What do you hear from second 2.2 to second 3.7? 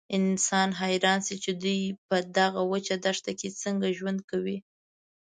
دغه وچه دښته کې